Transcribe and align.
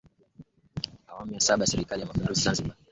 wa 1.07 1.13
awamu 1.13 1.33
ya 1.33 1.39
saba 1.39 1.61
wa 1.63 1.67
serikali 1.67 2.01
ya 2.01 2.07
mapinduzi 2.07 2.41
zanzibar 2.41 2.69
aapishwa 2.69 2.69
hii 2.69 2.69
leo 2.71 2.77